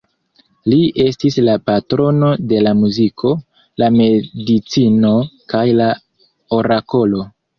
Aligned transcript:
Li 0.73 0.77
estis 1.01 1.35
la 1.47 1.57
patrono 1.69 2.29
de 2.53 2.61
la 2.69 2.71
muziko, 2.79 3.33
la 3.83 3.91
medicino, 3.99 5.13
kaj 5.53 5.63
la 5.83 5.93
orakolo. 6.61 7.23